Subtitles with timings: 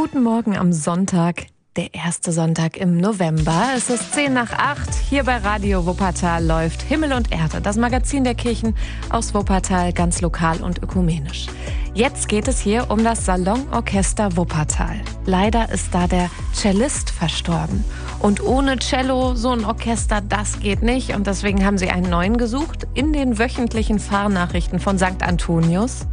[0.00, 3.70] Guten Morgen am Sonntag, der erste Sonntag im November.
[3.76, 4.94] Es ist 10 nach 8.
[4.94, 8.76] Hier bei Radio Wuppertal läuft Himmel und Erde, das Magazin der Kirchen
[9.10, 11.48] aus Wuppertal, ganz lokal und ökumenisch.
[11.94, 15.00] Jetzt geht es hier um das Salonorchester Wuppertal.
[15.26, 17.82] Leider ist da der Cellist verstorben.
[18.20, 21.16] Und ohne Cello so ein Orchester, das geht nicht.
[21.16, 25.24] Und deswegen haben sie einen neuen gesucht in den wöchentlichen Fahrnachrichten von St.
[25.24, 26.06] Antonius.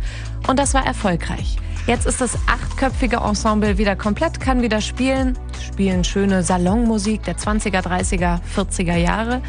[0.48, 1.60] Und das war erfolgreich.
[1.88, 7.82] Jetzt ist das achtköpfige Ensemble wieder komplett, kann wieder spielen, spielen schöne Salonmusik der 20er,
[7.82, 9.42] 30er, 40er Jahre.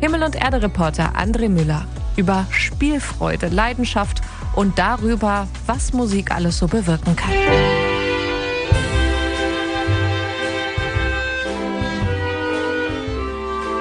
[0.00, 1.86] Himmel- und Erde-Reporter André Müller
[2.16, 4.20] über Spielfreude, Leidenschaft
[4.56, 7.30] und darüber, was Musik alles so bewirken kann.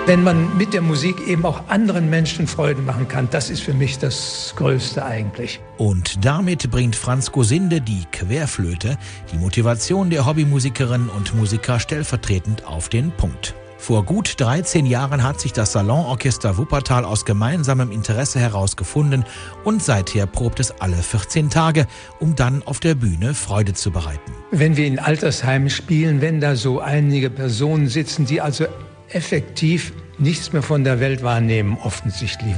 [0.07, 3.73] Wenn man mit der Musik eben auch anderen Menschen Freude machen kann, das ist für
[3.73, 5.59] mich das Größte eigentlich.
[5.77, 8.99] Und damit bringt Franz Gosinde die Querflöte,
[9.31, 13.55] die Motivation der Hobbymusikerinnen und Musiker stellvertretend auf den Punkt.
[13.79, 19.25] Vor gut 13 Jahren hat sich das Salonorchester Wuppertal aus gemeinsamem Interesse herausgefunden
[19.63, 21.87] und seither probt es alle 14 Tage,
[22.19, 24.31] um dann auf der Bühne Freude zu bereiten.
[24.51, 28.67] Wenn wir in Altersheimen spielen, wenn da so einige Personen sitzen, die also
[29.09, 32.55] effektiv nichts mehr von der Welt wahrnehmen, offensichtlich.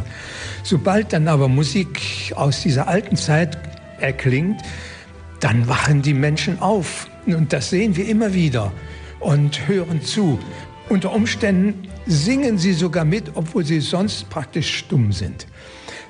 [0.64, 3.58] Sobald dann aber Musik aus dieser alten Zeit
[4.00, 4.62] erklingt,
[5.40, 7.08] dann wachen die Menschen auf.
[7.26, 8.72] Und das sehen wir immer wieder
[9.20, 10.40] und hören zu.
[10.90, 15.48] Unter Umständen singen sie sogar mit, obwohl sie sonst praktisch stumm sind.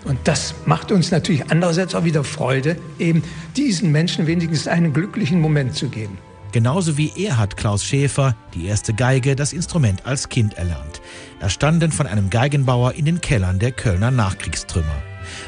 [0.06, 3.24] Und das macht uns natürlich andererseits auch wieder Freude, eben
[3.56, 6.18] diesen Menschen wenigstens einen glücklichen Moment zu geben.
[6.52, 11.02] Genauso wie er hat Klaus Schäfer, die erste Geige, das Instrument als Kind erlernt.
[11.40, 15.04] Erstanden von einem Geigenbauer in den Kellern der Kölner Nachkriegstrümmer.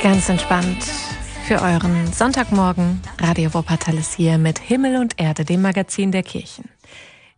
[0.02, 0.84] Ganz entspannt
[1.46, 3.02] für euren Sonntagmorgen.
[3.20, 6.70] Radio Wuppertal ist hier mit Himmel und Erde, dem Magazin der Kirchen.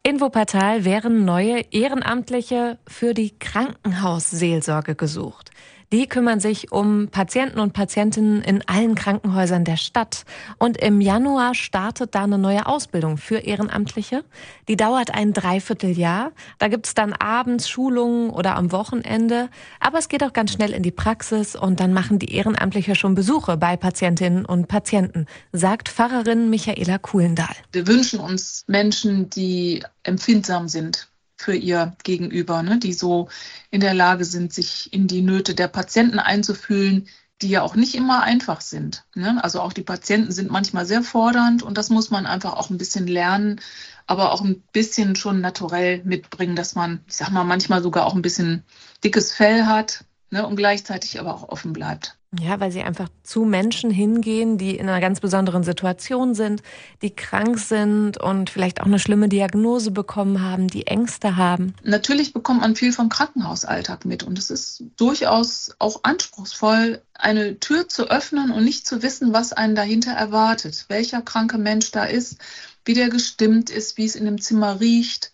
[0.03, 5.51] In Wuppertal wären neue Ehrenamtliche für die Krankenhausseelsorge gesucht.
[5.93, 10.25] Die kümmern sich um Patienten und Patientinnen in allen Krankenhäusern der Stadt.
[10.57, 14.25] Und im Januar startet da eine neue Ausbildung für Ehrenamtliche.
[14.67, 16.33] Die dauert ein Dreivierteljahr.
[16.59, 19.49] Da gibt's dann abends Schulungen oder am Wochenende.
[19.79, 23.15] Aber es geht auch ganz schnell in die Praxis und dann machen die Ehrenamtliche schon
[23.15, 27.55] Besuche bei Patientinnen und Patienten, sagt Pfarrerin Michaela Kuhlendahl.
[27.71, 32.79] Wir wünschen uns Menschen, die empfindsam sind für ihr Gegenüber, ne?
[32.79, 33.29] die so
[33.69, 37.07] in der Lage sind, sich in die Nöte der Patienten einzufühlen,
[37.41, 39.05] die ja auch nicht immer einfach sind.
[39.13, 39.41] Ne?
[39.43, 42.79] Also auch die Patienten sind manchmal sehr fordernd und das muss man einfach auch ein
[42.79, 43.61] bisschen lernen,
[44.07, 48.15] aber auch ein bisschen schon naturell mitbringen, dass man, ich sag mal, manchmal sogar auch
[48.15, 48.63] ein bisschen
[49.03, 50.47] dickes Fell hat ne?
[50.47, 52.17] und gleichzeitig aber auch offen bleibt.
[52.39, 56.61] Ja, weil sie einfach zu Menschen hingehen, die in einer ganz besonderen Situation sind,
[57.01, 61.73] die krank sind und vielleicht auch eine schlimme Diagnose bekommen haben, die Ängste haben.
[61.83, 67.87] Natürlich bekommt man viel vom Krankenhausalltag mit und es ist durchaus auch anspruchsvoll, eine Tür
[67.87, 72.37] zu öffnen und nicht zu wissen, was einen dahinter erwartet, welcher kranke Mensch da ist,
[72.85, 75.31] wie der gestimmt ist, wie es in dem Zimmer riecht,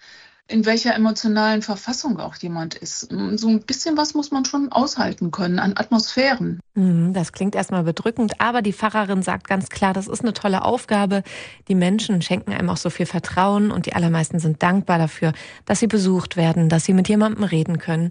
[0.48, 3.08] in welcher emotionalen Verfassung auch jemand ist.
[3.36, 6.60] So ein bisschen was muss man schon aushalten können an Atmosphären.
[6.76, 10.66] Mhm, das klingt erstmal bedrückend, aber die Pfarrerin sagt ganz klar, das ist eine tolle
[10.66, 11.24] Aufgabe.
[11.70, 15.34] Die Menschen schenken einem auch so viel Vertrauen und die allermeisten sind dankbar dafür,
[15.66, 18.10] dass sie besucht werden, dass sie mit jemandem reden können.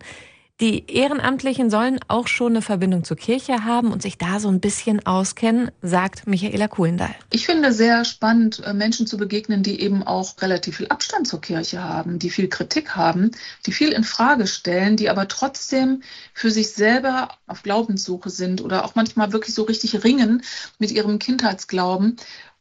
[0.60, 4.60] Die Ehrenamtlichen sollen auch schon eine Verbindung zur Kirche haben und sich da so ein
[4.60, 7.14] bisschen auskennen, sagt Michaela Kuhlendahl.
[7.30, 11.40] Ich finde sehr spannend, äh, Menschen zu begegnen, die eben auch relativ viel Abstand zur
[11.40, 13.32] Kirche haben, die viel Kritik haben,
[13.66, 16.02] die viel in Frage stellen, die aber trotzdem
[16.32, 20.42] für sich selber auf Glaubenssuche sind oder auch manchmal wirklich so richtig ringen
[20.78, 22.18] mit ihrem Kindheitsglauben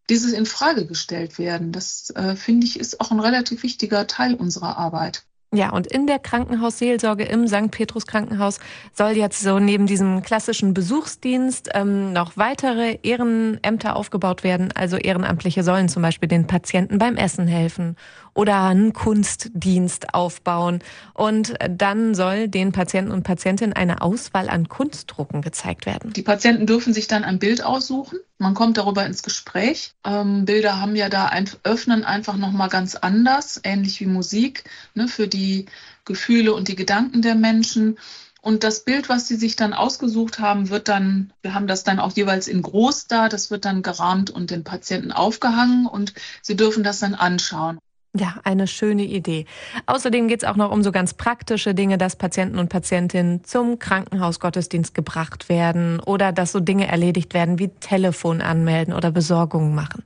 [0.09, 1.71] dieses in Frage gestellt werden.
[1.71, 5.23] Das äh, finde ich ist auch ein relativ wichtiger Teil unserer Arbeit.
[5.53, 7.71] Ja, und in der Krankenhausseelsorge im St.
[7.71, 8.61] Petrus Krankenhaus
[8.93, 14.71] soll jetzt so neben diesem klassischen Besuchsdienst ähm, noch weitere Ehrenämter aufgebaut werden.
[14.73, 17.97] Also Ehrenamtliche sollen zum Beispiel den Patienten beim Essen helfen
[18.33, 20.79] oder einen Kunstdienst aufbauen.
[21.13, 26.13] Und dann soll den Patienten und Patientinnen eine Auswahl an Kunstdrucken gezeigt werden.
[26.13, 28.19] Die Patienten dürfen sich dann ein Bild aussuchen.
[28.41, 29.93] Man kommt darüber ins Gespräch.
[30.03, 34.63] Ähm, Bilder haben ja da ein, öffnen einfach nochmal ganz anders, ähnlich wie Musik,
[34.95, 35.67] ne, für die
[36.05, 37.99] Gefühle und die Gedanken der Menschen.
[38.41, 41.99] Und das Bild, was sie sich dann ausgesucht haben, wird dann, wir haben das dann
[41.99, 46.55] auch jeweils in groß da, das wird dann gerahmt und den Patienten aufgehangen und sie
[46.55, 47.77] dürfen das dann anschauen.
[48.13, 49.45] Ja, eine schöne Idee.
[49.85, 53.79] Außerdem geht es auch noch um so ganz praktische Dinge, dass Patienten und Patientinnen zum
[53.79, 60.03] Krankenhausgottesdienst gebracht werden oder dass so Dinge erledigt werden wie Telefon anmelden oder Besorgungen machen.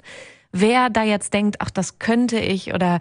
[0.52, 3.00] Wer da jetzt denkt, ach, das könnte ich oder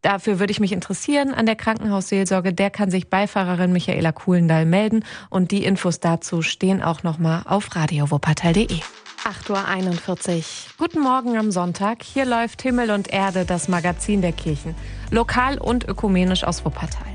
[0.00, 4.64] dafür würde ich mich interessieren an der Krankenhausseelsorge, der kann sich bei Pfarrerin Michaela Kuhlendahl
[4.64, 8.80] melden und die Infos dazu stehen auch nochmal auf radiowuppertal.de.
[9.28, 10.42] 8.41 Uhr.
[10.78, 12.02] Guten Morgen am Sonntag.
[12.02, 14.74] Hier läuft Himmel und Erde, das Magazin der Kirchen.
[15.10, 17.12] Lokal und ökumenisch aus Wuppertal.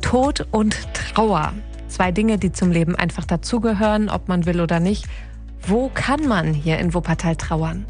[0.00, 1.52] Tod und Trauer.
[1.88, 5.04] Zwei Dinge, die zum Leben einfach dazugehören, ob man will oder nicht.
[5.60, 7.84] Wo kann man hier in Wuppertal trauern?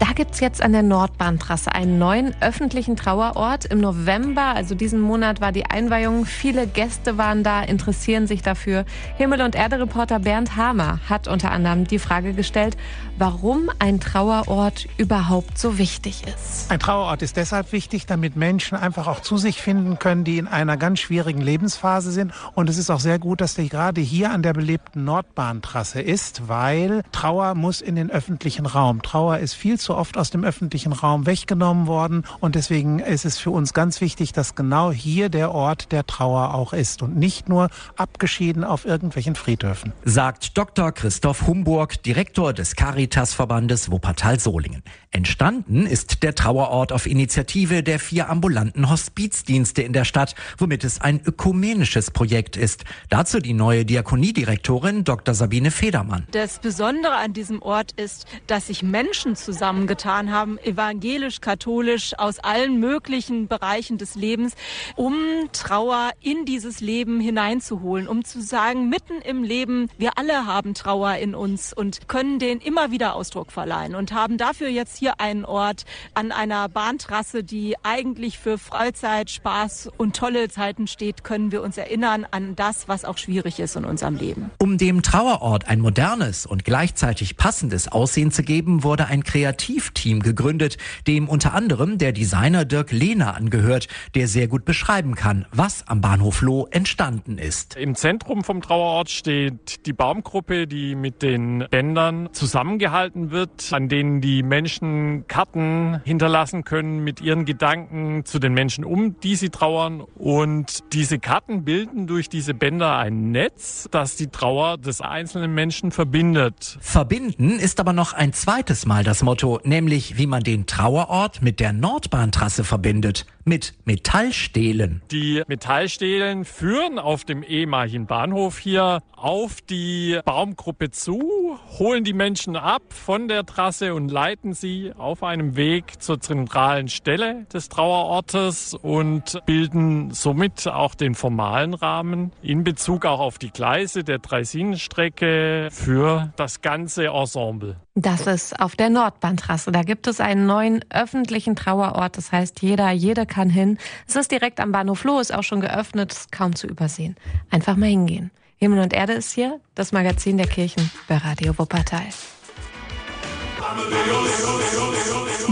[0.00, 3.64] Da gibt's jetzt an der Nordbahntrasse einen neuen öffentlichen Trauerort.
[3.66, 6.26] Im November, also diesen Monat, war die Einweihung.
[6.26, 8.84] Viele Gäste waren da, interessieren sich dafür.
[9.16, 12.76] Himmel- und Erde-Reporter Bernd Hamer hat unter anderem die Frage gestellt,
[13.18, 16.70] warum ein Trauerort überhaupt so wichtig ist.
[16.72, 20.48] Ein Trauerort ist deshalb wichtig, damit Menschen einfach auch zu sich finden können, die in
[20.48, 22.32] einer ganz schwierigen Lebensphase sind.
[22.54, 26.48] Und es ist auch sehr gut, dass der gerade hier an der belebten Nordbahntrasse ist,
[26.48, 29.00] weil Trauer muss in den öffentlichen Raum.
[29.00, 32.24] Trauer ist viel zu oft aus dem öffentlichen Raum weggenommen worden.
[32.40, 36.54] Und deswegen ist es für uns ganz wichtig, dass genau hier der Ort der Trauer
[36.54, 39.92] auch ist und nicht nur abgeschieden auf irgendwelchen Friedhöfen.
[40.04, 40.92] Sagt Dr.
[40.92, 44.82] Christoph Humburg, Direktor des Caritas-Verbandes Wuppertal-Solingen.
[45.10, 51.00] Entstanden ist der Trauerort auf Initiative der vier ambulanten Hospizdienste in der Stadt, womit es
[51.00, 52.84] ein ökumenisches Projekt ist.
[53.10, 55.34] Dazu die neue Diakoniedirektorin Dr.
[55.34, 56.26] Sabine Federmann.
[56.32, 59.36] Das Besondere an diesem Ort ist, dass sich Menschen
[59.74, 64.54] zusammengetan haben, evangelisch, katholisch, aus allen möglichen Bereichen des Lebens,
[64.94, 65.14] um
[65.52, 71.16] Trauer in dieses Leben hineinzuholen, um zu sagen, mitten im Leben, wir alle haben Trauer
[71.16, 75.44] in uns und können den immer wieder Ausdruck verleihen und haben dafür jetzt hier einen
[75.44, 81.62] Ort an einer Bahntrasse, die eigentlich für Freizeit, Spaß und tolle Zeiten steht, können wir
[81.62, 84.50] uns erinnern an das, was auch schwierig ist in unserem Leben.
[84.60, 89.24] Um dem Trauerort ein modernes und gleichzeitig passendes Aussehen zu geben, wurde ein
[89.64, 95.46] Kreativteam gegründet, dem unter anderem der Designer Dirk Lehner angehört, der sehr gut beschreiben kann,
[95.52, 97.76] was am Bahnhof Loh entstanden ist.
[97.76, 104.20] Im Zentrum vom Trauerort steht die Baumgruppe, die mit den Bändern zusammengehalten wird, an denen
[104.20, 110.02] die Menschen Karten hinterlassen können mit ihren Gedanken zu den Menschen, um die sie trauern.
[110.14, 115.90] Und diese Karten bilden durch diese Bänder ein Netz, das die Trauer des einzelnen Menschen
[115.90, 116.76] verbindet.
[116.80, 121.60] Verbinden ist aber noch ein zweites Mal das Motto Nämlich wie man den Trauerort mit
[121.60, 125.02] der Nordbahntrasse verbindet mit Metallstelen.
[125.10, 132.56] Die Metallstelen führen auf dem ehemaligen Bahnhof hier auf die Baumgruppe zu, holen die Menschen
[132.56, 138.74] ab von der Trasse und leiten sie auf einem Weg zur zentralen Stelle des Trauerortes
[138.74, 145.68] und bilden somit auch den formalen Rahmen in Bezug auch auf die Gleise der Dreisinenstrecke
[145.70, 147.76] für das ganze Ensemble.
[147.96, 149.70] Das ist auf der Nordbahntrasse.
[149.70, 152.16] Da gibt es einen neuen öffentlichen Trauerort.
[152.16, 153.78] Das heißt, jeder, jede kann hin.
[154.08, 157.14] Es ist direkt am Bahnhof Loh, ist auch schon geöffnet, ist kaum zu übersehen.
[157.50, 158.32] Einfach mal hingehen.
[158.56, 162.06] Himmel und Erde ist hier, das Magazin der Kirchen bei Radio Wuppertal.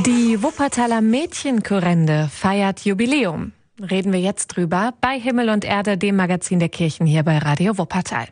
[0.05, 3.53] Die Wuppertaler Mädchenchorende feiert Jubiläum.
[3.81, 7.79] Reden wir jetzt drüber bei Himmel und Erde, dem Magazin der Kirchen hier bei Radio
[7.79, 8.27] Wuppertal.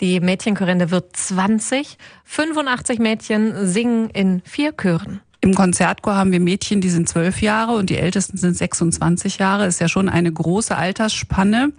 [0.00, 1.96] Die Mädchenchorinde wird 20.
[2.24, 5.20] 85 Mädchen singen in vier Chören.
[5.40, 9.66] Im Konzertchor haben wir Mädchen, die sind zwölf Jahre und die ältesten sind 26 Jahre.
[9.66, 11.72] Ist ja schon eine große Altersspanne.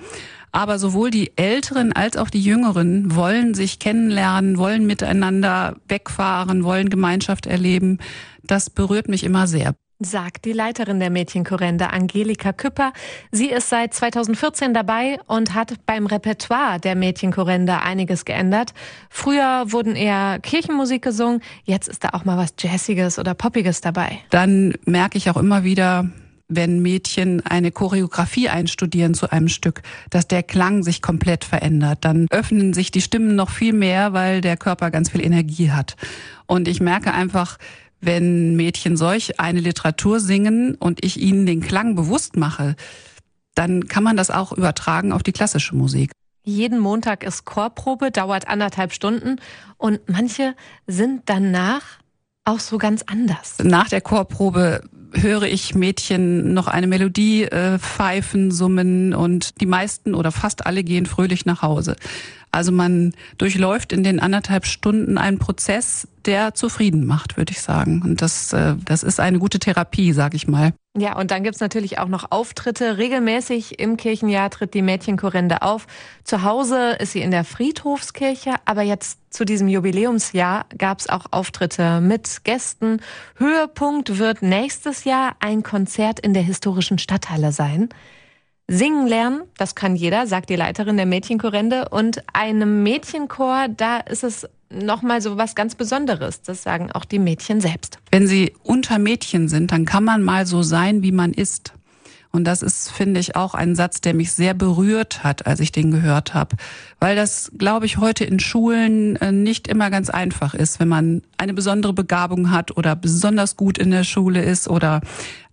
[0.52, 6.90] Aber sowohl die Älteren als auch die Jüngeren wollen sich kennenlernen, wollen miteinander wegfahren, wollen
[6.90, 7.98] Gemeinschaft erleben.
[8.44, 12.92] Das berührt mich immer sehr sagt die Leiterin der Mädchenchorende Angelika Küpper.
[13.32, 18.74] Sie ist seit 2014 dabei und hat beim Repertoire der Mädchenchorende einiges geändert.
[19.10, 24.20] Früher wurden eher Kirchenmusik gesungen, jetzt ist da auch mal was Jazziges oder Poppiges dabei.
[24.30, 26.10] Dann merke ich auch immer wieder,
[26.48, 32.00] wenn Mädchen eine Choreografie einstudieren zu einem Stück, dass der Klang sich komplett verändert.
[32.02, 35.96] Dann öffnen sich die Stimmen noch viel mehr, weil der Körper ganz viel Energie hat.
[36.46, 37.58] Und ich merke einfach,
[38.06, 42.76] wenn Mädchen solch eine Literatur singen und ich ihnen den Klang bewusst mache,
[43.56, 46.12] dann kann man das auch übertragen auf die klassische Musik.
[46.44, 49.38] Jeden Montag ist Chorprobe, dauert anderthalb Stunden
[49.78, 51.82] und manche sind danach
[52.44, 53.56] auch so ganz anders.
[53.64, 54.82] Nach der Chorprobe
[55.14, 60.84] höre ich Mädchen noch eine Melodie äh, pfeifen, summen und die meisten oder fast alle
[60.84, 61.96] gehen fröhlich nach Hause.
[62.52, 68.02] Also man durchläuft in den anderthalb Stunden einen Prozess, der zufrieden macht, würde ich sagen.
[68.02, 70.74] Und das, äh, das ist eine gute Therapie, sage ich mal.
[70.98, 72.98] Ja, und dann gibt's natürlich auch noch Auftritte.
[72.98, 75.88] Regelmäßig im Kirchenjahr tritt die Mädchenchorende auf.
[76.24, 82.00] Zu Hause ist sie in der Friedhofskirche, aber jetzt zu diesem Jubiläumsjahr gab's auch Auftritte
[82.00, 83.02] mit Gästen.
[83.36, 87.90] Höhepunkt wird nächstes Jahr ein Konzert in der historischen Stadthalle sein.
[88.68, 91.90] Singen lernen, das kann jeder, sagt die Leiterin der Mädchenchorende.
[91.90, 96.42] Und einem Mädchenchor, da ist es nochmal so was ganz Besonderes.
[96.42, 98.00] Das sagen auch die Mädchen selbst.
[98.12, 101.74] Wenn sie unter Mädchen sind, dann kann man mal so sein, wie man ist.
[102.32, 105.72] Und das ist, finde ich, auch ein Satz, der mich sehr berührt hat, als ich
[105.72, 106.58] den gehört habe.
[107.00, 111.22] Weil das, glaube ich, heute in Schulen äh, nicht immer ganz einfach ist, wenn man
[111.38, 115.00] eine besondere Begabung hat oder besonders gut in der Schule ist oder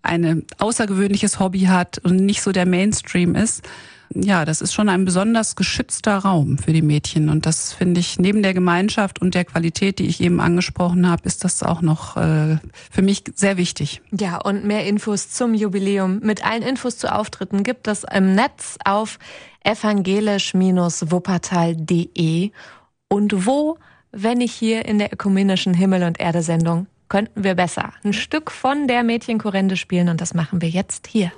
[0.02, 3.62] ein außergewöhnliches Hobby hat und nicht so der Mainstream ist
[4.14, 7.28] ja, das ist schon ein besonders geschützter Raum für die Mädchen.
[7.28, 11.23] Und das finde ich neben der Gemeinschaft und der Qualität, die ich eben angesprochen habe,
[11.25, 12.56] ist das auch noch äh,
[12.90, 14.00] für mich sehr wichtig.
[14.11, 18.78] Ja, und mehr Infos zum Jubiläum mit allen Infos zu Auftritten gibt es im Netz
[18.85, 19.18] auf
[19.64, 22.50] evangelisch-wuppertal.de.
[23.09, 23.78] Und wo,
[24.11, 28.88] wenn ich hier in der ökumenischen Himmel- und Erde-Sendung, könnten wir besser ein Stück von
[28.88, 31.31] der Mädchenchorende spielen und das machen wir jetzt hier.